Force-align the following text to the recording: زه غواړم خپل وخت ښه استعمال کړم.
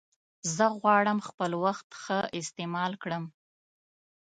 زه 0.55 0.65
غواړم 0.81 1.19
خپل 1.27 1.51
وخت 1.63 1.87
ښه 2.01 2.19
استعمال 2.39 2.91
کړم. 3.03 3.23